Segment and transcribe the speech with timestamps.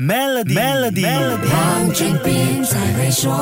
[0.00, 1.02] Melody Melody，
[1.50, 3.32] 黄俊斌才会说。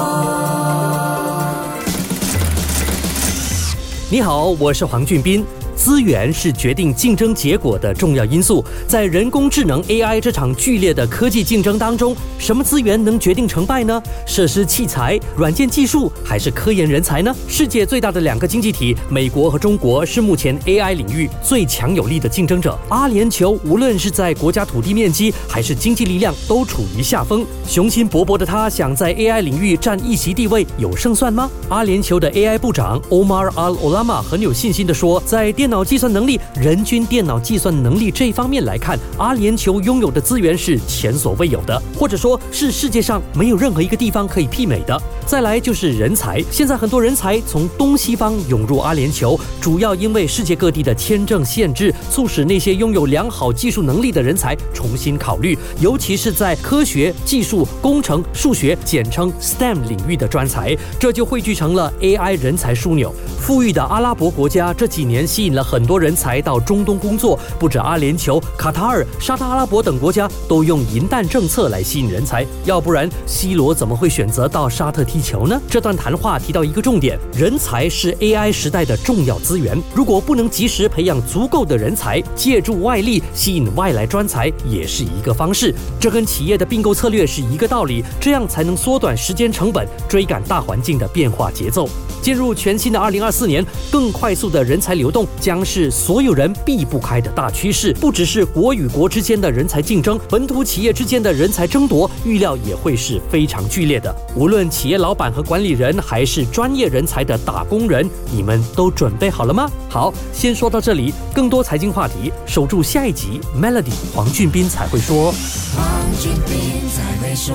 [4.10, 5.44] 你好，我是黄俊斌。
[5.76, 8.64] 资源是决定竞争结果的重要因素。
[8.88, 14.02] 在人工智能 AI 这场剧烈的科技竞争当中，什么资源能决定成败呢？
[14.26, 17.34] 设施器材、软件技术，还是科研人才呢？
[17.46, 22.76] 世界最大的两个经济体，美国和中国，是目前 AI 领域最强有力的竞争者。
[22.88, 27.44] 阿联酋无论是在国家土地面积还是经济力量，都处于下风。
[27.66, 31.50] 雄心勃勃的他想在 AI 领域占一席地位，有胜算吗？
[31.68, 44.96] 阿联酋的 AI 部长 Omar Al Olama 很有信心地说，在电电脑计算能力、人均电脑计算能力这一方面来看，阿联酋拥有的资源是前所未有的，或者说是世界上没有任何一个地方可以媲美的。
[45.26, 63.12] 再来就是人才，现在很多人才从东西方涌入阿联酋，主要因为世界各地的签证限制，促使那些拥有良好技术能力的人才重新考虑，尤其是在科学、技术、工程、数学（简称 STEM） 领域的专才，这就汇聚成了 AI 人才枢纽。
[63.40, 75.60] 富裕的阿拉伯国家这几年吸引了很多人才到中东工作，不止阿联酋、卡塔尔、沙特阿拉伯等国家都用银弹政策来吸引人才，要不然 C 罗怎么会选择到沙特踢球呢？
[75.68, 85.74] 这段谈话提到一个重点：人才是 AI 时代的重要资源，如果不能及时培养足够的人才，借助外力吸引外来专才也是一个方式。
[85.98, 91.88] 这跟企业的并购策略是一个道理，这样才能缩短时间成本，追赶大环境的变化节奏。
[92.20, 97.92] 进入全新的二零二四年，更快速的人才流动将是所有人避不开的大趋势。
[98.00, 104.12] 不只是国与国之间的人才竞争，本土企业之间的人才争夺，预料也会是非常剧烈的。
[104.34, 109.70] 无论企业老板和管理人，还是专业人才的打工人，你们都准备好了吗？
[109.88, 111.14] 好，先说到这里。
[111.32, 113.40] 更多财经话题，守住下一集。
[113.56, 115.32] Melody 黄俊斌才会说。
[115.76, 115.86] 黄
[116.18, 117.54] 俊斌才会说。